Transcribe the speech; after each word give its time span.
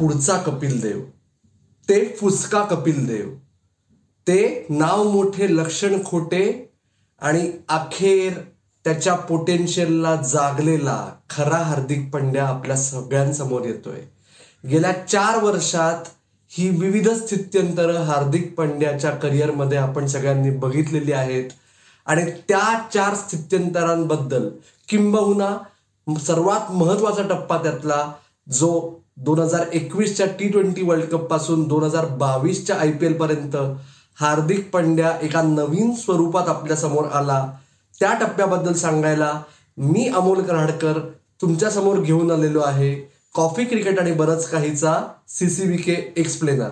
पुढचा 0.00 0.36
कपिल 0.36 0.80
देव. 0.80 1.00
ते 1.88 2.16
फुसका 2.20 2.64
कपिल 2.64 3.06
देव. 3.06 3.34
ते 4.28 4.66
नाव 4.70 5.10
मोठे 5.10 5.56
लक्षण 5.56 6.04
खोटे 6.04 6.72
आणि 7.20 7.52
अखेर 7.68 8.32
त्याच्या 8.84 9.14
पोटेन्शियलला 9.14 10.16
जागलेला 10.16 11.12
खरा 11.30 11.56
हार्दिक 11.56 12.10
पंड्या 12.14 12.46
आपल्या 12.46 12.76
सगळ्यांसमोर 12.76 13.64
येतोय. 13.64 14.00
गेल्या 14.68 15.06
चार 15.08 15.44
वर्षात 15.44 16.04
ही 16.48 16.68
विविध 16.68 17.08
स्थित्यंतर 17.08 18.00
हार्दिक 18.00 18.54
पंड्याच्या 18.54 19.10
करिअरमध्ये 19.10 19.78
आपण 19.78 20.06
सगळ्यांनी 20.06 20.50
बघितलेली 20.50 21.12
आहेत. 21.12 21.50
आणि 22.06 22.30
त्या 22.30 22.88
चार 22.94 23.14
स्थित्यंतरांबद्दल 23.14 24.48
किंबहुना 24.88 25.58
सर्वात 26.18 26.72
महत्त्वाचा 26.72 27.22
टप्पा 27.22 27.56
त्यातला 27.56 28.12
जो 28.48 28.99
दोन 29.24 29.38
हजार 29.38 29.66
एकवीसच्या 29.72 30.26
टी 30.38 30.48
ट्वेंटी 30.48 30.82
वर्ल्ड 30.82 31.04
कपपासून 31.04 31.66
दोन 31.68 31.82
हजार 31.82 32.06
बावीसच्या 32.18 32.76
आय 32.76 32.90
पी 32.90 33.06
एल 33.06 33.16
पर्यंत 33.18 33.56
हार्दिक 34.20 34.70
पंड्या 34.70 35.12
एका 35.22 35.42
नवीन 35.42 35.94
स्वरूपात 35.94 36.48
आपल्यासमोर 36.48 37.04
आला. 37.12 37.44
त्या 38.00 38.12
टप्प्याबद्दल 38.20 38.72
सांगायला 38.74 39.32
मी 39.78 40.06
अमोल 40.08 40.42
कराडकर 40.42 40.98
तुमच्यासमोर 41.40 42.00
घेऊन 42.00 42.30
आलेलो 42.30 42.60
आहे. 42.60 42.94
कॉफी 43.34 43.64
क्रिकेट 43.64 43.98
आणि 44.00 44.12
बरंच 44.12 44.48
काहीचा 44.50 44.94
सीसीबी 45.28 45.76
के 45.76 45.96
एक्सप्लेनर 46.16 46.70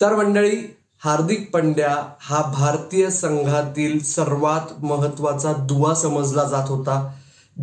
तर 0.00 0.14
मंडळी 0.16 0.56
हार्दिक 1.04 1.50
पंड्या 1.52 1.94
हा 2.20 2.42
भारतीय 2.54 3.08
संघातील 3.10 3.98
सर्वात 4.04 4.84
महत्त्वाचा 4.84 5.52
दुवा 5.68 5.94
समजला 5.94 6.44
जात 6.44 6.68
होता. 6.68 7.00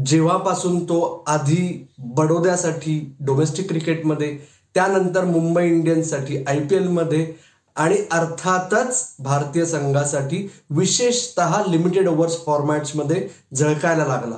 जेव्हापासून 0.04 0.84
तो 0.84 1.24
आधी 1.28 1.88
बडोद्यासाठी 2.00 3.16
डोमेस्टिक 3.20 3.68
क्रिकेटमध्ये 3.68 4.38
त्यानंतर 4.76 5.26
मुंबई 5.26 5.66
इंडियन्ससाठी 5.68 6.44
आय 6.48 6.60
पी 6.60 6.76
एलमध्ये 6.76 7.34
आणि 7.76 7.96
अर्थातच 8.12 9.16
भारतीय 9.20 9.66
संघासाठी 9.66 10.48
विशेषतः 10.70 11.62
लिमिटेड 11.68 12.08
ओव्हर्स 12.08 12.38
फॉर्मॅट्समध्ये 12.46 13.28
झळकायला 13.56 14.06
लागला. 14.06 14.36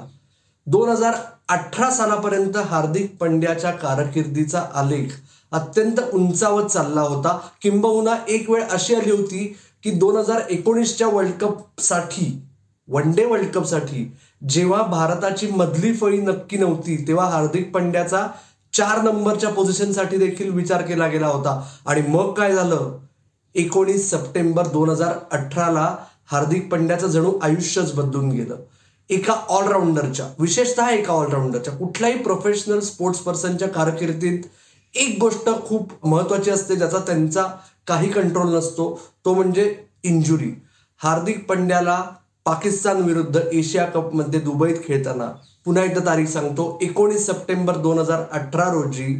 दोन 0.67 0.89
हजार 0.89 1.15
अठरा 1.49 1.89
सालापर्यंत 1.91 2.57
हार्दिक 2.57 3.15
पंड्याच्या 3.17 3.71
कारकिर्दीचा 3.71 4.63
आलेख 4.73 5.07
अत्यंत 5.51 5.99
उंचावत 6.13 6.65
चालला 6.65 7.01
होता. 7.01 7.37
किंबहुना 7.61 8.15
एक 8.27 8.49
वेळ 8.49 8.63
अशी 8.63 8.95
आली 8.95 9.11
होती 9.11 9.55
की 9.83 9.91
दोन 9.91 10.17
हजार 10.17 10.41
एकोणीसच्या 10.49 11.07
वर्ल्ड 11.07 11.33
कपसाठी 11.41 12.46
वन 12.87 13.11
डे 13.11 13.25
वर्ल्ड 13.25 13.49
कपसाठी 13.51 14.11
जेव्हा 14.49 14.81
भारताची 14.81 15.47
मधली 15.47 15.93
फळी 15.93 16.17
नक्की 16.17 16.57
नव्हती 16.57 16.95
तेव्हा 17.07 17.25
हार्दिक 17.25 17.71
पंड्याचा 17.71 18.27
चार 18.73 19.01
नंबरच्या 19.01 19.49
पोझिशनसाठी 19.49 20.17
देखील 20.17 20.49
विचार 20.49 20.81
केला 20.81 21.07
गेला 21.07 21.27
होता. 21.27 21.61
आणि 21.85 22.01
मग 22.07 22.33
काय 22.33 22.53
झालं? 22.53 22.97
एकोणीस 23.55 24.09
सप्टेंबर 24.09 24.67
दोन 24.67 24.89
हजार 24.89 25.13
अठराला 25.31 25.95
हार्दिक 26.25 26.69
पंड्याचं 26.71 27.07
जणू 27.07 27.31
आयुष्यच 27.41 27.93
बदलून 27.93 28.29
गेलं. 28.31 28.55
एका 29.09 29.33
ऑलराऊंडरच्या 29.49 30.25
विशेषतः 30.39 30.89
एका 30.89 31.13
ऑलराऊंडरच्या 31.13 31.73
कुठल्याही 31.73 32.17
प्रोफेशनल 32.23 32.79
स्पोर्ट्स 32.79 33.19
पर्सनच्या 33.19 33.67
कारकिर्दीत 33.67 34.43
एक 34.95 35.17
गोष्ट 35.19 35.49
खूप 35.67 35.91
महत्वाची 36.05 36.51
असते 36.51 36.75
ज्याचा 36.75 36.99
त्यांचा 36.99 37.43
काही 37.87 38.09
कंट्रोल 38.09 38.55
नसतो 38.55 38.89
तो 39.25 39.33
म्हणजे 39.33 39.73
इंजुरी 40.03 40.51
हार्दिक 41.01 41.45
पंड्याला 41.47 42.01
पाकिस्तान 42.47 43.01
विरुद्ध 43.03 43.39
एशिया 43.53 43.85
कपमध्ये 43.85 44.39
दुबईत 44.39 44.75
खेळताना 44.83 45.25
पुन्हा 45.65 45.83
एकदा 45.83 46.05
तारीख 46.05 46.27
सांगतो 46.27 46.77
एकोणीस 46.81 47.25
सप्टेंबर 47.25 47.77
दोन 47.77 47.97
हजार 47.99 48.21
अठरा 48.31 48.69
रोजी 48.73 49.15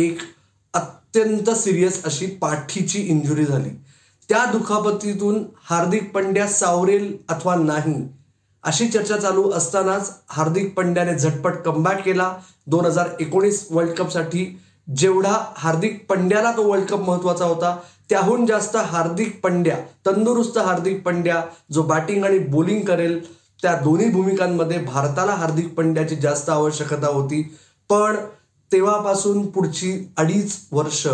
एक 0.00 0.20
अत्यंत 0.74 1.50
सिरियस 1.50 2.02
अशी 2.06 2.26
पाठीची 2.42 3.00
इंजुरी 3.02 3.44
झाली. 3.44 3.70
त्या 4.28 4.44
दुखापतीतून 4.52 5.42
हार्दिक 5.70 6.10
पंड्या 6.14 6.46
सावरेल 6.48 7.12
अथवा 7.28 7.54
नाही 7.56 7.96
अशी 8.64 8.88
चर्चा 8.88 9.16
चालू 9.16 9.50
असतानाच 9.50 10.12
हार्दिक 10.28 10.74
पंड्याने 10.76 11.18
झटपट 11.18 11.56
कमबॅक 11.64 12.04
केला. 12.04 12.32
दोन 12.66 12.84
हजार 12.86 13.08
एकोणीस 13.20 13.66
वर्ल्ड 13.70 13.92
कपसाठी 13.92 14.46
जेवढा 14.96 15.36
हार्दिक 15.56 16.04
पंड्याला 16.08 16.52
तो 16.56 16.70
वर्ल्ड 16.70 16.88
कप 16.88 17.08
महत्त्वाचा 17.08 17.44
होता 17.44 17.76
त्याहून 18.10 18.46
जास्त 18.46 18.76
हार्दिक 18.76 19.40
पंड्या 19.42 19.76
तंदुरुस्त 20.06 20.58
हार्दिक 20.58 21.02
पंड्या 21.02 21.42
जो 21.72 21.82
बॅटिंग 21.82 22.24
आणि 22.24 22.38
बॉलिंग 22.38 22.84
करेल 22.84 23.34
त्या 23.62 23.74
दोन्ही 23.74 24.10
भूमिकांमध्ये 24.10 24.78
भारताला 24.78 25.32
हार्दिक 25.32 25.74
पंड्याची 25.74 26.16
जास्त 26.16 26.50
आवश्यकता 26.50 27.06
होती. 27.06 27.56
पण 27.90 28.16
तेव्हापासून 28.72 29.46
पुढची 29.46 30.12
अडीच 30.16 30.56
वर्ष 30.72 31.06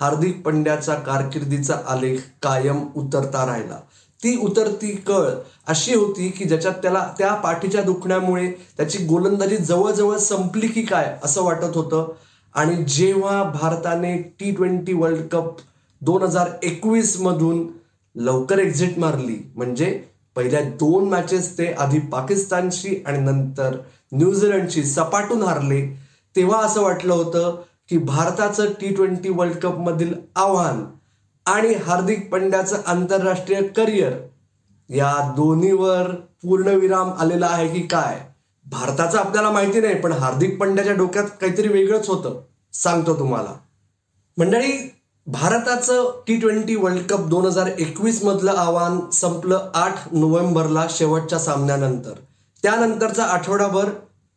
हार्दिक 0.00 0.42
पंड्याचा 0.42 0.94
कारकिर्दीचा 0.94 1.74
आलेख 1.88 2.18
कायम 2.42 2.86
उतरता 2.96 3.46
राहिला. 3.46 3.80
ती 4.24 4.36
उतरती 4.36 4.96
कळ 4.96 5.30
अशी 5.66 5.94
होती 5.94 6.28
की 6.28 6.44
ज्याच्यात 6.44 6.74
त्याला 6.74 7.12
त्या 7.18 7.34
पाठीच्या 7.34 7.82
दुखण्यामुळे 7.82 8.52
त्याची 8.76 8.98
गोलंदाजी 8.98 9.56
जवळजवळ 9.56 10.16
संपली 10.16 10.68
की 10.68 10.82
काय 10.82 11.18
असं 11.24 11.42
वाटत 11.42 11.76
होतं. 11.76 12.12
आणि 12.54 12.74
जेव्हा 12.74 13.42
भारताने 13.42 14.16
टी 14.40 14.50
ट्वेंटी 14.50 14.92
वर्ल्ड 14.92 15.28
कप 15.32 15.56
दोन 16.00 16.22
हजार 16.22 16.48
एकवीसमधून 16.62 17.66
लवकर 18.14 18.58
एक्झिट 18.58 18.98
मारली. 18.98 19.52
म्हणजे 19.56 20.04
पहिल्या 20.36 20.60
दोन 20.60 21.08
मॅचेस 21.08 21.58
ते 21.58 21.66
आधी 21.66 21.98
पाकिस्तानशी 21.98 23.02
आणि 23.06 23.18
नंतर 23.18 23.76
न्यूझीलंडशी 24.12 24.84
सपाटून 24.84 25.42
हारले. 25.42 25.86
तेव्हा 26.36 26.60
असं 26.60 26.82
वाटलं 26.82 27.14
होतं 27.14 27.62
की 27.88 27.98
भारताचं 27.98 28.66
टी 28.80 28.94
ट्वेंटी 28.94 29.28
वर्ल्ड 29.28 29.56
कपमधील 29.56 30.14
आव्हान 30.36 30.84
आणि 31.46 31.74
हार्दिक 31.74 32.32
पंड्याचं 32.32 32.76
आंतरराष्ट्रीय 32.86 33.62
करिअर 33.62 34.12
या 34.88 35.32
दोन्हीवर 35.36 36.10
पूर्णविराम 36.42 37.10
आलेला 37.18 37.46
आहे 37.46 37.68
की 37.68 37.80
काय? 37.80 38.20
भारताचं 38.66 39.18
आपल्याला 39.18 39.50
माहिती 39.50 39.80
नाही 39.80 39.94
पण 39.94 40.12
हार्दिक 40.12 40.60
पंड्याच्या 40.60 40.94
डोक्यात 40.94 41.24
काहीतरी 41.40 41.68
वेगळंच 41.68 42.08
होतं. 42.08 42.40
सांगतो 42.72 43.18
तुम्हाला. 43.18 43.54
मंडळी 44.38 44.97
भारताचं 45.28 46.10
टी 46.26 46.36
ट्वेंटी 46.36 46.74
वर्ल्ड 46.74 47.02
कप 47.10 47.26
दोन 47.28 47.46
हजार 47.46 47.66
एकवीस 47.78 48.22
मधलं 48.24 48.50
आव्हान 48.50 48.98
संपलं 49.12 49.70
आठ 49.74 49.96
नोव्हेंबरला 50.12 50.86
शेवटच्या 50.90 51.38
सामन्यानंतर. 51.38 52.12
त्यानंतरचा 52.62 53.24
आठवडाभर 53.24 53.90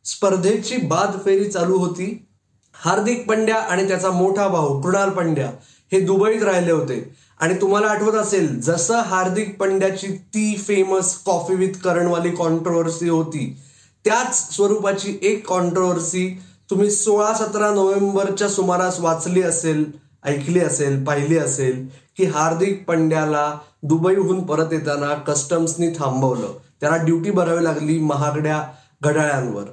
स्पर्धेची 0.06 0.78
बाद 0.88 1.16
फेरी 1.26 1.46
चालू 1.52 1.78
होती. 1.78 2.28
हार्दिक 2.76 3.26
पंड्या 3.30 3.56
आणि 3.56 3.88
त्याचा 3.88 4.12
मोठा 4.12 4.48
भाऊ 4.48 4.82
कृणाल 4.82 5.10
पंड्या 5.10 5.50
हे 5.92 6.02
दुबईत 6.02 6.44
राहिले 6.44 6.72
होते. 6.72 7.16
आणि 7.40 7.54
तुम्हाला 7.62 7.88
आठवत 7.88 8.16
असेल 8.16 8.60
जसं 8.62 9.02
हार्दिक 9.02 9.58
पंड्याची 9.60 10.08
ती 10.08 10.56
फेमस 10.68 11.16
कॉफी 11.26 11.56
विथ 11.56 11.82
करणवाली 11.84 12.32
कॉन्ट्रोवर्सी 12.32 13.10
होती 13.10 13.58
त्याच 14.06 14.56
स्वरूपाची 14.56 15.18
एक 15.22 15.48
कॉन्ट्रोवर्सी 15.48 16.30
तुम्ही 16.70 16.92
सोळा 16.92 17.34
सतरा 17.34 17.74
नोव्हेंबरच्या 17.74 18.50
सुमारास 18.50 19.00
वाचली 19.00 19.42
असेल. 19.42 20.11
ऐकली 20.24 20.60
असेल 20.60 21.04
पाहिली 21.04 21.38
असेल 21.38 21.88
की 22.18 22.26
हार्दिक 22.26 22.84
पंड्याला 22.88 23.58
दुबईहून 23.84 24.44
परत 24.46 24.74
येताना 24.74 25.14
कस्टम्सनी 25.14 25.90
थांबवलं. 25.90 26.54
त्याला 26.82 26.98
ड्युटी 26.98 27.32
भरावी 27.32 27.64
लागली 27.64 28.00
महागड्या 28.00 28.64
घड्याळ्यांवर 29.04 29.64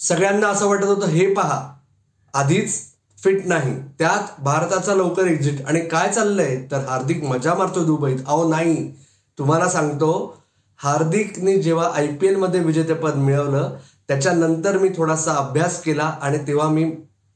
सगळ्यांना 0.00 0.48
असं 0.48 0.66
वाटत 0.66 0.84
होतं 0.84 1.06
हे 1.06 1.26
पहा 1.34 1.60
आधीच 2.34 2.78
फिट 3.18 3.46
नाही. 3.46 3.74
त्यात 3.98 4.40
भारताचा 4.42 4.94
लवकर 4.94 5.26
एक्झिट 5.26 5.66
आणि 5.66 5.80
काय 5.80 6.12
चाललंय? 6.12 6.56
तर 6.70 6.78
हार्दिक 6.78 7.24
मजा 7.24 7.54
मारतो 7.54 7.84
दुबईत. 7.84 8.18
अहो 8.26 8.48
नाही. 8.48 8.92
तुम्हाला 9.38 9.68
सांगतो 9.68 10.38
हार्दिकने 10.80 11.56
जेव्हा 11.58 11.90
आय 11.94 12.06
पी 12.06 12.26
एलमध्ये 12.26 12.60
विजेतेपद 12.60 13.14
मिळवलं 13.14 13.76
त्याच्यानंतर 14.08 14.78
मी 14.78 14.88
थोडासा 14.88 15.32
अभ्यास 15.32 15.80
केला 15.82 16.04
आणि 16.22 16.38
तेव्हा 16.38 16.68
मी 16.68 16.84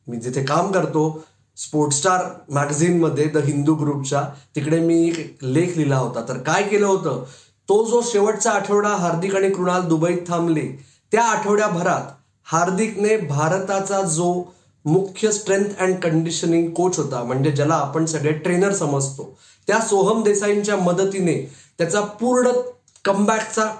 मी 0.06 0.16
जिथे 0.16 0.42
काम 0.44 0.72
करतो 0.72 1.24
स्पोर्टस्टार 1.56 2.24
मॅगझिनमध्ये 2.50 3.24
द 3.24 3.36
हिंदू 3.36 3.74
ग्रुपच्या 3.74 4.22
तिकडे 4.56 4.78
मी 4.80 5.08
एक 5.08 5.38
लेख 5.42 5.76
लिहिला 5.76 5.96
होता. 5.96 6.20
तर 6.28 6.38
काय 6.38 6.62
केलं 6.62 6.86
होतं? 6.86 7.24
तो 7.68 7.84
जो 7.84 8.00
शेवटचा 8.04 8.50
आठवडा 8.50 8.88
हार्दिक 8.88 9.36
आणि 9.36 9.50
कृणाल 9.50 9.82
दुबईत 9.82 10.18
थांबले 10.28 10.84
त्या 11.12 11.22
आठवड्याभरात 11.22 12.02
हार्दिकने 12.44 13.16
भारताचा 13.16 14.02
जो 14.02 14.52
मुख्य 14.84 15.32
स्ट्रेंथ 15.32 15.64
अँड 15.78 15.96
कंडिशनिंग 16.02 16.70
कोच 16.70 16.98
होता 16.98 17.22
म्हणजे 17.22 17.50
ज्याला 17.50 17.74
आपण 17.74 18.04
सगळे 18.04 18.32
ट्रेनर 18.32 18.72
समजतो 18.72 19.38
त्या 19.66 19.80
सोहम 19.80 20.22
देसाईंच्या 20.22 20.76
मदतीने 20.76 21.52
त्याचा 21.78 22.00
पूर्ण 22.00 22.50
कमबॅकचा 23.04 23.70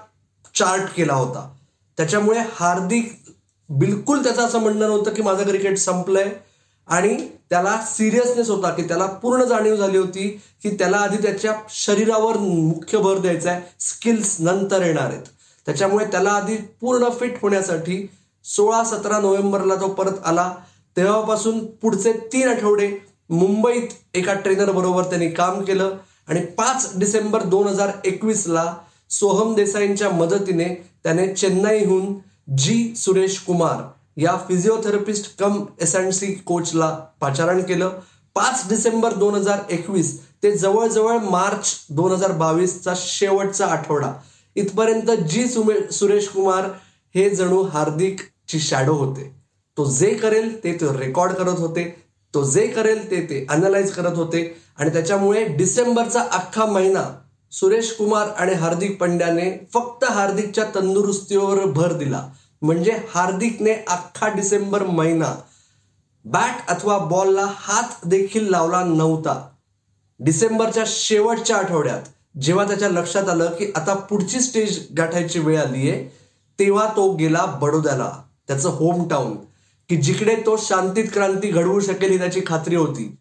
चार्ट 0.55 0.83
केला 0.97 1.15
होता. 1.15 1.49
त्याच्यामुळे 1.97 2.41
हार्दिक 2.53 3.23
बिलकुल 3.69 4.23
त्याचं 4.25 4.43
असं 4.43 4.59
म्हणणं 4.59 4.87
नव्हतं 4.87 5.15
की 5.15 5.23
माझं 5.23 5.45
क्रिकेट 5.45 5.79
संपलंय. 5.79 6.33
आणि 6.87 7.17
त्याला 7.51 7.81
सिरियसनेस 7.87 8.49
होता 8.51 8.71
की 8.71 8.83
त्याला 8.83 9.07
पूर्ण 9.07 9.45
जाणीव 9.45 9.77
झाली 9.77 9.99
होती 9.99 10.29
की 10.63 10.71
त्याला 10.71 10.97
आधी 10.97 11.17
त्याच्या 11.17 11.53
शरीरावर 11.71 12.37
मुख्य 12.37 12.99
भर 12.99 13.19
द्यायचा 13.19 13.51
आहे. 13.51 13.61
स्किल्स 13.81 14.37
नंतर 14.41 14.83
येणार 14.83 15.09
आहेत. 15.11 15.23
त्याच्यामुळे 15.67 16.05
त्याला 16.05 16.31
आधी 16.31 16.57
पूर्ण 16.57 17.09
फिट 17.09 17.37
होण्यासाठी 17.43 18.11
सोळा 18.45 18.85
सतरा 18.85 19.19
नोव्हेंबरला 19.19 19.75
तो 19.75 19.89
परत 19.89 20.19
आला. 20.25 20.53
तेव्हापासून 20.97 21.67
पुढचे 21.67 22.13
तीन 22.13 22.49
आठवडे 22.49 22.91
मुंबईत 23.31 23.89
एका 24.15 24.35
ट्रेनर 24.35 24.71
बरोबर 24.71 25.05
त्यांनी 25.05 25.31
काम 25.31 25.63
केलं. 25.65 25.97
आणि 26.29 26.41
पाच 26.41 26.93
डिसेंबर 26.97 27.43
दोन 27.43 27.67
हजार 27.67 27.91
एकवीसला 28.05 28.75
सोहम 29.11 29.55
देसाईंच्या 29.55 30.11
मदतीने 30.11 30.89
त्याने 31.05 31.35
चेन्नईहून 31.35 32.15
जी 32.57 32.95
सुरेश 32.97 33.39
कुमार 33.39 33.83
या 34.17 34.37
physiotherapist 34.49 35.27
cum 35.39 35.65
S 35.83 35.95
and 35.97 36.13
C 36.13 36.33
कोचला 36.47 36.91
पाचारण 37.21 37.63
केलं. 37.63 37.91
पाच 38.37 38.65
डिसेंबर 38.69 39.15
दोन 39.15 39.35
हजार 39.35 39.59
एकवीस 39.71 40.19
ते 40.43 40.51
जवळजवळ 40.59 41.19
मार्च 41.21 41.75
दोन 41.91 42.13
हजार 42.13 42.33
बावीसचा 42.33 42.93
शेवटचा 42.97 43.67
आठवडा. 43.67 44.13
इथपर्यंत 44.57 45.11
जी 45.31 45.47
सुरेश 45.93 46.29
कुमार 46.29 46.69
हे 47.15 47.29
जणू 47.31 47.63
हार्दिकची 47.63 48.61
शॅडो 48.61 48.93
होते. 48.93 49.33
तो 49.77 49.85
जे 49.91 50.15
करेल 50.15 50.55
ते 50.65 50.73
तो 50.81 50.93
रेकॉर्ड 50.99 51.33
करत 51.33 51.59
होते. 51.59 51.85
तो 52.35 52.45
जे 52.51 52.67
करेल 52.67 53.11
ते 53.11 53.21
ते 53.31 53.45
अनालाइज 53.51 53.93
करत 53.93 54.17
होते. 54.17 54.43
आणि 54.79 54.91
त्याच्यामुळे 54.93 55.45
डिसेंबरचा 55.57 56.21
अख्खा 56.33 56.65
महिना 56.67 57.03
सुरेश 57.53 57.93
कुमार 57.97 58.29
आणि 58.37 58.55
हार्दिक 58.55 58.99
पंड्याने 59.01 59.51
फक्त 59.75 60.05
हार्दिकच्या 60.05 60.65
तंदुरुस्तीवर 60.75 61.65
भर 61.67 61.93
दिला. 61.93 62.23
म्हणजे 62.63 62.99
हार्दिकने 63.15 63.73
अख्खा 63.89 64.29
डिसेंबर 64.29 64.83
महिना 64.83 65.35
बॅट 66.25 66.71
अथवा 66.71 66.99
बॉलला 66.99 67.47
हात 67.55 68.07
देखील 68.07 68.51
लावला 68.51 68.85
नव्हता. 68.85 69.49
डिसेंबरच्या 70.21 70.85
शेवटच्या 70.87 71.57
आठवड्यात 71.57 72.03
जेव्हा 72.41 72.65
त्याच्या 72.65 72.89
लक्षात 72.89 73.29
आलं 73.29 73.51
की 73.51 73.73
आता 73.77 73.95
पुढची 73.95 74.41
स्टेज 74.41 74.87
गाठायची 74.97 75.39
वेळ 75.39 75.61
आली 75.61 75.91
आहे 75.91 76.05
तेव्हा 76.59 76.87
तो 76.97 77.13
गेला 77.13 77.45
बडोद्याला 77.45 78.13
त्याचं 78.49 78.69
होमटाऊन 78.69 79.37
की 79.89 79.97
जिकडे 79.97 80.37
तो 80.37 80.57
शांतीत 80.57 81.05
क्रांती 81.13 81.51
घडवू 81.51 81.81
शकेल 81.81 82.11
ही 82.11 82.19
त्याची 82.19 82.41
खात्री 82.47 82.77
होती. 82.77 83.17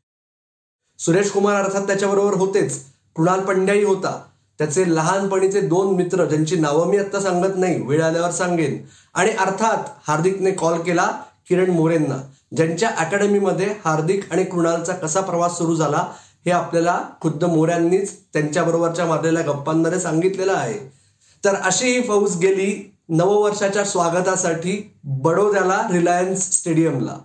सुरेश 1.00 1.32
कुमार 1.32 1.64
अर्थात 1.64 1.88
त्याच्याबरोबर 1.88 2.34
होतेच. 2.34 2.84
कृणाल 3.16 3.40
पंड्याही 3.40 3.84
होता. 3.84 4.24
त्याचे 4.58 4.96
लहानपणीचे 4.96 5.62
दोन 5.62 5.96
मित्र 5.96 6.26
ज्यांची 6.26 6.56
नावं 6.56 6.88
मी 6.88 6.98
आता 6.98 7.20
सांगत 7.20 7.58
नाही 7.58 7.82
वेळ 7.82 8.04
आल्यावर 8.04 8.32
सांगेन. 8.32 8.78
आणि 9.14 9.32
अर्थात 9.32 9.78
हार्दिकने 10.08 10.52
कॉल 10.52 10.82
केला 10.82 11.12
किरण 11.50 11.70
मोरेंना 11.70 12.22
ज्यांच्या 12.56 12.90
अकॅडमीमध्ये 12.90 13.74
हार्दिक 13.86 14.32
आणि 14.32 14.44
कृणालचा 14.44 14.94
कसा 14.94 15.22
प्रवास 15.22 15.58
सुरू 15.58 15.76
झाला 15.76 16.06
हे 16.46 16.52
आपल्याला 16.52 17.02
खुद्द 17.22 17.44
मोऱ्यांनीच 17.44 18.14
त्यांच्याबरोबरच्या 18.34 19.06
मारलेल्या 19.06 19.44
गप्पांमध्ये 19.44 20.00
सांगितलेलं 20.00 20.54
आहे. 20.54 20.92
तर 21.46 21.56
अशी 21.56 21.88
ही 21.88 22.02
फौज 22.02 22.38
गेली 22.38 22.96
नववर्षाच्या 23.10 23.84
स्वागतासाठी 23.84 24.94
बडोद्याला 25.04 25.88
रिलायन्स 25.92 26.60
स्टेडियमला. 26.60 27.18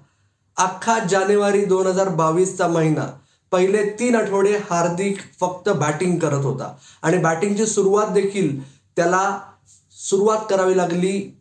अख्खा 0.56 0.98
जानेवारी 0.98 1.64
दोन 1.64 1.86
हजार 1.86 2.08
बावीसचा 2.08 2.66
महिना. 2.66 3.06
पहिले 3.52 3.84
तीन 3.90 4.14
आठवडे 4.14 4.56
हार्दिक 4.70 5.18
फक्त 5.40 5.68
बॅटिंग 5.68 6.18
करत 6.18 6.44
होता. 6.44 6.74
आणि 7.02 7.18
बॅटिंगची 7.18 7.66
सुरुवात 7.66 8.06
देखील 8.06 8.62
त्याला 8.96 9.38
सुरुवात 10.08 10.38
करावी 10.50 10.76
लागली 10.76 11.36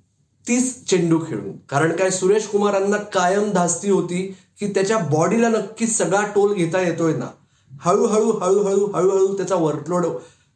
तीस 0.47 0.85
चेंडू 0.85 1.19
खेळून. 1.19 1.57
कारण 1.69 1.95
काय 1.95 2.09
सुरेश 2.09 2.47
कुमारांना 2.47 2.97
कायम 2.97 3.51
धास्ती 3.51 3.89
होती 3.89 4.35
की 4.59 4.67
त्याच्या 4.67 4.97
बॉडीला 4.97 5.49
नक्की 5.49 5.87
सगळा 5.87 6.21
टोल 6.35 6.53
घेता 6.53 6.81
येतोय 6.81 7.13
ना. 7.13 7.27
हळूहळू 7.81 8.31
हळूहळू 8.31 8.85
हळूहळू 8.85 9.37
त्याचा 9.37 9.55
वर्कलोड 9.55 10.05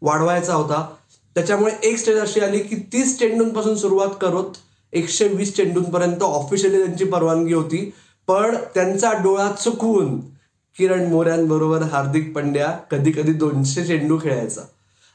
वाढवायचा 0.02 0.54
होता. 0.54 0.88
त्याच्यामुळे 1.36 1.74
एक 1.84 1.98
स्टेज 1.98 2.18
अशी 2.18 2.40
आली 2.40 2.60
की 2.60 2.76
तीस 2.76 3.20
चेंडूंपासून 3.20 3.76
सुरुवात 3.76 4.08
करत 4.22 4.58
एकशे 4.94 5.28
वीस 5.28 5.56
चेंडूंपर्यंत 5.56 6.24
ऑफिशियली 6.24 6.78
त्यांची 6.78 7.06
परवानगी 7.06 7.54
होती. 7.54 7.94
पण 8.28 8.56
त्यांचा 8.56 9.12
डोळा 9.14 9.52
चुकवून 9.52 10.33
किरण 10.78 11.06
मोऱ्यांबरोबर 11.06 11.82
हार्दिक 11.82 12.36
पंड्या 12.36 12.72
कधी 12.92 13.12
कधी 13.12 13.34
दोनशे 13.34 13.84
चेंडू 13.86 14.18
खेळायचा. 14.18 14.62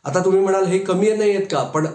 आता 0.05 0.25
तुम्ही 0.25 0.40
म्हणाल 0.40 0.64
हे 0.64 0.78
कमी 0.78 1.12
नाही 1.12 1.31
आहेत 1.31 1.46
का? 1.50 1.62
पण 1.62 1.87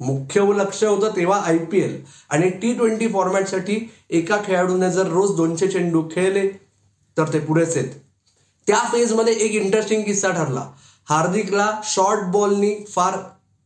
मुख्य 0.00 0.40
लक्ष 0.56 0.84
होतं 0.84 1.16
तेव्हा 1.16 1.40
आय 1.40 1.58
पी 1.58 1.80
एल. 1.80 2.00
आणि 2.30 2.50
टी 2.50 2.72
ट्वेंटी 2.74 3.08
फॉर्मॅटसाठी 3.08 3.92
एका 4.10 4.36
खेळाडूने 4.46 4.90
जर 4.90 5.06
रोज 5.06 5.36
दोनशे 5.36 5.68
चेंडू 5.68 6.02
खेळले 6.02 6.48
तर 7.16 7.32
ते 7.32 7.38
पुरेच 7.38 7.76
आहेत. 7.76 7.88
त्या 8.66 8.78
फेजमध्ये 8.92 9.34
एक 9.34 9.52
इंटरेस्टिंग 9.52 10.02
किस्सा 10.02 10.30
ठरला. 10.30 10.70
हार्दिकला 11.08 11.80
शॉर्ट 11.84 12.20
बॉलनी 12.20 12.74
फार 12.88 13.16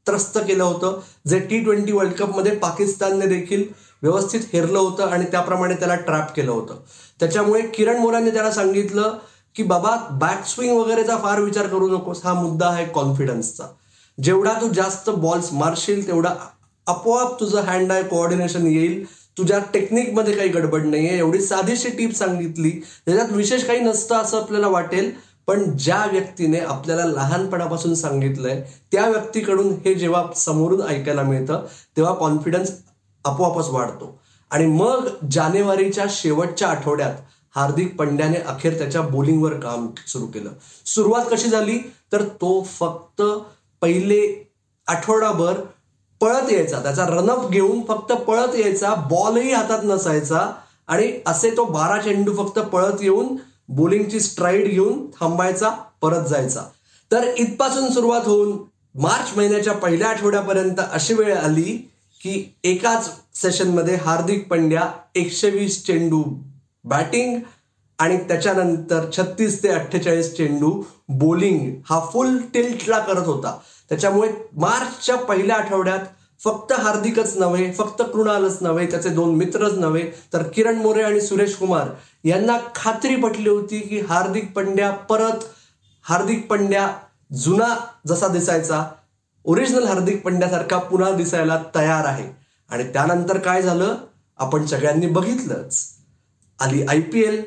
त्रस्त 0.07 0.39
केलं 0.39 0.65
होतं 0.65 1.01
जे 1.27 1.39
टी 1.41 1.61
ट्वेंटी 1.61 1.93
वर्ल्ड 1.93 2.13
कपमध्ये 2.13 2.57
पाकिस्तानने 2.57 3.27
देखील 3.27 3.65
व्यवस्थित 4.03 4.41
हेरलं 4.53 4.79
होतं 4.79 5.09
आणि 5.09 5.25
त्याप्रमाणे 5.25 5.75
त्याला 5.75 5.95
ट्रॅप 5.95 6.35
केलं 6.35 6.51
होतं. 6.51 6.77
त्याच्यामुळे 7.21 7.63
किरण 7.63 7.97
मोरांनी 7.97 8.31
त्याला 8.31 8.51
सांगितलं 8.51 9.19
की 9.57 9.63
बाबा 9.63 9.97
बॅक 10.11 10.47
स्विंग 10.47 10.77
वगैरेचा 10.77 11.17
फार 11.17 11.41
विचार 11.41 11.67
करू 11.67 11.89
नकोस. 11.89 12.21
हा 12.25 12.35
मुद्दा 12.35 12.69
आहे 12.69 12.85
कॉन्फिडन्सचा 12.85 13.65
जेवढा 14.19 14.53
तू 14.61 14.69
जास्त 14.69 15.11
बॉल्स 15.11 15.53
मारशील 15.53 16.07
तेवढा 16.07 16.35
आपोआप 16.87 17.41
तुझं 17.41 17.61
हँड 17.61 17.93
आय 17.93 18.03
कोऑर्डिनेशन 18.03 18.67
येईल. 18.67 19.05
तुझ्या 19.39 19.59
टेक्निकमध्ये 19.73 20.35
काही 20.35 20.49
गडबड 20.49 20.85
नाहीये. 20.85 21.19
एवढी 21.19 21.41
साधीशी 21.41 21.91
टीप 21.91 22.15
सांगितली 22.15 22.71
त्याच्यात 23.07 23.33
विशेष 23.33 23.65
काही 23.65 23.81
नसतं 23.81 24.17
असं 24.17 24.41
आपल्याला 24.41 24.69
वाटेल. 24.69 25.11
पण 25.47 25.63
ज्या 25.77 26.05
व्यक्तीने 26.13 26.59
आपल्याला 26.59 27.05
लहानपणापासून 27.05 27.95
सांगितलंय 27.95 28.63
त्या 28.93 29.09
व्यक्तीकडून 29.09 29.73
हे 29.85 29.95
जेव्हा 29.95 30.25
समोरून 30.37 30.83
ऐकायला 30.83 31.23
मिळतं 31.23 31.65
तेव्हा 31.97 32.13
कॉन्फिडन्स 32.15 32.71
आपोआपच 33.25 33.69
वाढतो. 33.69 34.19
आणि 34.51 34.67
मग 34.67 35.09
जानेवारीच्या 35.31 36.05
शेवटच्या 36.11 36.69
आठवड्यात 36.69 37.15
हार्दिक 37.55 37.97
पंड्याने 37.97 38.37
अखेर 38.37 38.79
त्याच्या 38.79 39.03
बोलिंगवर 39.03 39.55
काम 39.55 39.87
सुरू 40.07 40.27
केलं. 40.27 40.51
सुरुवात 40.87 41.25
कशी 41.33 41.49
झाली? 41.49 41.79
तर 42.13 42.23
तो 42.23 42.63
फक्त 42.79 43.23
पहिले 43.83 44.21
आठवडाभर 44.87 45.61
पळत 46.21 46.53
यायचा. 46.53 46.83
त्याचा 46.83 47.07
रनअप 47.07 47.51
घेऊन 47.51 47.81
फक्त 47.89 48.13
पळत 48.13 48.55
यायचा 48.55 48.95
बॉलही 49.11 49.53
हातात 49.53 49.85
नसायचा 49.85 50.51
आणि 50.89 51.13
असे 51.27 51.51
तो 51.51 51.65
बारा 51.65 52.01
चेंडू 52.03 52.35
फक्त 52.37 52.59
पळत 52.59 53.03
येऊन 53.03 53.37
बोलिंगची 53.69 54.21
स्ट्राईड 54.21 54.69
घेऊन 54.69 55.07
थांबायचा 55.21 55.69
परत 56.03 56.29
जायचा. 56.29 56.63
तर 57.11 57.25
इथपासून 57.37 57.91
सुरुवात 57.93 58.27
होऊन 58.27 58.57
मार्च 59.01 59.37
महिन्याच्या 59.37 59.73
पहिल्या 59.73 60.09
आठवड्यापर्यंत 60.09 60.81
अशी 60.93 61.15
वेळ 61.15 61.37
आली 61.37 61.73
की 62.21 62.55
एकाच 62.65 63.11
सेशनमध्ये 63.35 63.95
हार्दिक 63.97 64.49
पंड्या 64.49 64.83
एकशे 65.15 65.51
वीस 65.51 65.85
चेंडू 65.87 66.23
बॅटिंग 66.85 67.41
आणि 67.99 68.17
त्याच्यानंतर 68.17 69.05
छत्तीस 69.17 69.63
ते 69.63 69.69
अठ्ठेचाळीस 69.69 70.37
चेंडू 70.37 70.83
बोलिंग 71.09 71.81
हा 71.91 72.01
फुल 72.13 72.37
टिल्टला 72.55 72.99
करत 72.99 73.27
होता. 73.27 73.59
त्याच्यामुळे 73.89 74.31
मार्चच्या 74.57 75.17
पहिल्या 75.17 75.57
आठवड्यात 75.57 75.99
फक्त 76.45 76.73
हार्दिकच 76.73 77.37
नव्हे 77.37 77.73
फक्त 77.73 78.03
कृणालच 78.03 78.59
नव्हे 78.61 78.87
त्याचे 78.87 79.09
दोन 79.09 79.35
मित्रच 79.35 79.73
नव्हे 79.73 80.11
तर 80.33 80.43
किरण 80.43 80.75
मोरे 80.75 81.03
आणि 81.03 81.21
सुरेश 81.21 81.57
कुमार 81.57 81.89
यांना 82.25 82.59
खात्री 82.75 83.17
पटली 83.17 83.49
होती 83.49 83.79
की 83.79 84.01
हार्दिक 84.01 84.53
पंड्या 84.53 84.91
परत 84.91 85.45
हार्दिक 86.03 86.47
पंड्या 86.47 86.89
जुना 87.33 87.77
जसा 88.07 88.29
दिसायचा 88.29 88.87
ओरिजिनल 89.45 89.85
हार्दिक 89.85 90.23
पंड्यासारखा 90.23 90.79
पुन्हा 90.79 91.11
दिसायला 91.11 91.63
तयार 91.75 92.05
आहे. 92.05 92.29
आणि 92.71 92.85
त्यानंतर 92.85 93.39
काय 93.39 93.63
झालं? 93.63 93.95
आपण 94.39 94.67
सगळ्यांनी 94.67 95.07
बघितलंच. 95.07 96.00
आली 96.61 96.83
आय 96.83 97.01
पी 97.01 97.23
एल. 97.23 97.43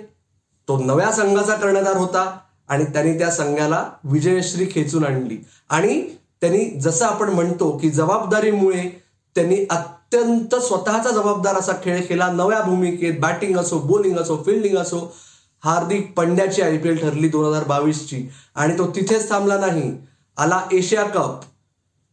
तो 0.68 0.78
नव्या 0.78 1.12
संघाचा 1.12 1.56
कर्णधार 1.56 1.98
होता 1.98 2.38
आणि 2.68 2.84
त्यांनी 2.84 3.18
त्या 3.18 3.32
संघाला 3.32 3.84
विजयश्री 4.04 4.68
खेचून 4.72 5.06
आणली. 5.06 5.38
आणि 5.70 6.02
त्यांनी 6.42 6.80
जसं 6.80 7.06
आपण 7.06 7.30
म्हणतो 7.30 7.78
की 7.78 7.90
जबाबदारीमुळे 7.90 9.04
त्यांनी 9.36 9.58
अत्यंत 9.70 10.56
स्वतःचा 10.56 11.12
जबाबदार 11.12 11.56
असा 11.56 11.72
खेळ 11.84 12.02
केला. 12.06 12.32
नव्या 12.32 12.62
भूमिकेत 12.62 13.20
बॅटिंग 13.20 13.58
असो 13.58 13.80
बॉलिंग 13.80 14.18
असो 14.18 14.42
फिल्डिंग 14.46 14.78
असो 14.78 15.16
हार्दिक 15.64 16.14
पंड्याची 16.18 16.62
आय 16.62 16.78
पी 16.78 16.90
एल 16.90 16.98
ठरली 16.98 17.30
दोन 17.30 17.46
हजार 17.46 17.64
बावीसची. 17.64 18.30
आणि 18.56 18.78
तो 18.78 18.88
तिथेच 18.88 19.30
थांबला 19.30 19.58
नाही. 19.58 19.92
आला 20.38 20.62
एशिया 20.72 21.04
कप. 21.04 21.40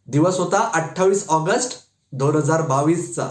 दिवस 0.07 0.39
होता 0.39 0.71
अठ्ठावीस 0.75 1.25
ऑगस्ट 1.29 1.79
दोन 2.13 2.37
हजार 2.37 2.63
बावीसचा. 2.63 3.29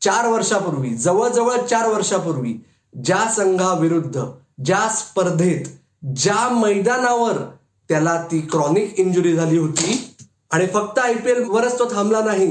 चार 0.00 0.26
वर्षापूर्वी 0.26 0.90
जवळजवळ 0.90 1.56
चार 1.60 1.88
वर्षापूर्वी 1.88 2.54
ज्या 2.94 3.24
संघाविरुद्ध 3.32 4.24
ज्या 4.64 4.88
स्पर्धेत 4.88 5.66
ज्या 6.16 6.48
मैदानावर 6.48 7.36
त्याला 7.90 8.16
ती 8.22 8.40
क्रॉनिक 8.40 8.98
इंजुरी 9.00 9.34
झाली 9.34 9.58
होती 9.58 9.98
आणि 10.50 10.66
फक्त 10.74 10.98
आय 10.98 11.14
पी 11.14 11.30
एल 11.30 11.42
वरच 11.44 11.78
तो 11.78 11.88
थांबला 11.90 12.20
नाही 12.24 12.50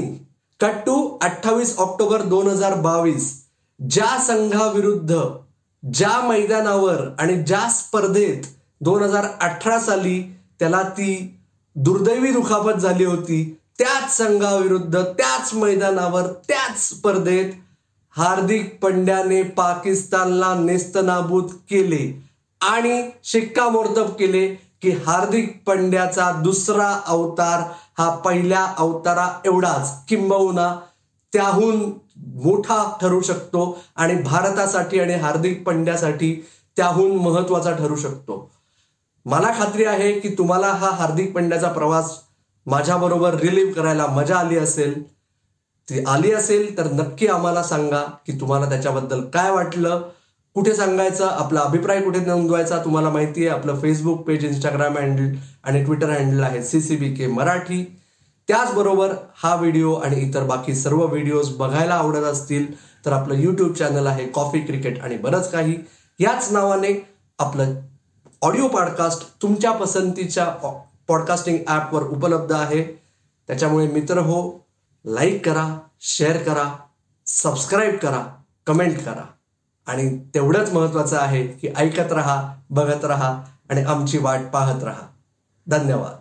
कट 0.60 0.84
टू 0.86 0.94
अठ्ठावीस 1.22 1.76
ऑक्टोबर 1.78 2.22
दोन 2.22 2.46
हजार 2.46 2.74
बावीस 2.80 3.32
ज्या 3.80 4.16
संघाविरुद्ध 4.22 5.20
ज्या 5.82 6.20
मैदानावर 6.20 7.08
आणि 7.18 7.42
ज्या 7.42 7.68
स्पर्धेत 7.70 8.42
दोन 8.80 9.02
हजार 9.02 9.26
अठरा 9.40 9.78
साली 9.80 10.20
त्याला 10.58 10.82
ती 10.88 11.14
दुर्दैवी 11.76 12.32
दुखापत 12.32 12.80
झाली 12.80 13.04
होती 13.04 13.42
त्याच 13.78 14.16
संघाविरुद्ध 14.16 14.98
त्याच 14.98 15.54
मैदानावर 15.54 16.26
त्याच 16.48 16.78
स्पर्धेत 16.88 17.52
हार्दिक 18.16 18.78
पंड्याने 18.82 19.42
पाकिस्तानला 19.42 20.54
नेस्तनाबूत 20.54 21.50
केले 21.70 22.22
आणि 22.60 23.02
शिक्कामोर्तब 23.24 24.10
केले 24.18 24.46
की 24.82 24.90
हार्दिक 24.90 25.62
पंड्याचा 25.66 26.30
दुसरा 26.32 26.88
अवतार 27.06 27.62
हा 27.98 28.08
पहिल्या 28.16 28.64
अवतारा 28.78 29.28
एवढाच 29.44 30.06
किंबहुना 30.08 30.74
त्याहून 31.32 31.92
मोठा 32.42 32.98
ठरू 33.00 33.20
शकतो 33.20 33.78
आणि 33.96 34.14
भारतासाठी 34.14 35.00
आणि 35.00 35.14
हार्दिक 35.14 35.62
पंड्यासाठी 35.66 36.34
त्याहून 36.76 37.16
महत्त्वाचा 37.16 37.72
ठरू 37.72 37.96
शकतो. 37.96 38.50
मला 39.26 39.52
खात्री 39.58 39.84
आहे 39.84 40.12
की 40.20 40.28
तुम्हाला 40.28 40.66
हा 40.66 40.90
हार्दिक 40.90 41.32
पंड्याचा 41.34 41.72
प्रवास 41.72 42.18
माझ्याबरोबर 42.66 43.34
रिलीव्ह 43.34 43.72
करायला 43.72 44.06
मजा 44.06 44.36
आली 44.36 44.58
असेल. 44.58 45.02
ती 45.90 46.02
आली 46.08 46.32
असेल 46.32 46.76
तर 46.78 46.90
नक्की 46.92 47.26
आम्हाला 47.26 47.62
सांगा 47.62 48.02
की 48.26 48.32
तुम्हाला 48.40 48.68
त्याच्याबद्दल 48.68 49.20
काय 49.34 49.50
वाटलं. 49.50 50.00
कुठे 50.56 50.74
सांगायचं 50.74 51.26
आपला 51.26 51.60
अभिप्राय 51.60 52.00
कुठे 52.02 52.20
नोंदवायचा 52.20 52.78
तुम्हाला 52.84 53.10
माहिती 53.10 53.46
आहे. 53.46 53.58
आपलं 53.58 53.80
फेसबुक 53.80 54.20
पेज 54.26 54.44
इंस्टाग्राम 54.44 54.96
हँडल 54.98 55.34
आणि 55.64 55.82
ट्विटर 55.84 56.10
हँडल 56.10 56.42
आहे 56.44 56.62
C 56.62 56.80
C 56.80 56.96
B 56.96 57.12
K 57.14 57.26
Marathi. 57.26 57.82
त्याचबरोबर 58.48 59.12
हा 59.42 59.54
व्हिडिओ 59.54 59.94
आणि 59.94 60.20
इतर 60.20 60.44
बाकी 60.44 60.74
सर्व 60.74 61.04
व्हिडिओज 61.06 61.54
बघायला 61.56 61.94
आवडत 61.94 62.24
असतील 62.24 62.66
तर 63.06 63.12
आपलं 63.12 63.34
यूट्यूब 63.34 63.72
चॅनल 63.74 64.06
आहे 64.06 64.26
कॉफी 64.26 64.60
क्रिकेट 64.60 65.00
आणि 65.02 65.16
बरंच 65.16 65.50
काही. 65.50 65.76
याच 66.18 66.48
नावाने 66.52 66.92
आपलं 67.38 67.74
ऑडिओ 68.42 68.68
पॉडकास्ट 68.68 69.26
तुमच्या 69.42 69.70
पसंतीच्या 69.72 70.44
पॉडकास्टिंग 71.08 71.58
ॲपवर 71.66 72.02
उपलब्ध 72.02 72.52
आहे. 72.52 72.82
त्याच्यामुळे 73.48 73.86
मित्र 73.86 74.18
हो 74.18 74.40
लाईक 75.04 75.44
करा 75.46 75.78
शेअर 76.00 76.42
करा 76.42 76.74
सबस्क्राईब 77.26 77.98
करा 77.98 78.26
कमेंट 78.66 78.98
करा. 79.04 79.26
आणि 79.86 80.18
तेवढंच 80.34 80.72
महत्त्वाचं 80.72 81.18
आहे 81.18 81.46
की 81.46 81.68
ऐकत 81.76 82.12
रहा 82.12 82.54
बघत 82.70 83.04
रहा 83.04 83.44
आणि 83.70 83.82
आमची 83.82 84.18
वाट 84.18 84.40
पाहत 84.52 84.84
रहा. 84.84 85.06
धन्यवाद. 85.66 86.19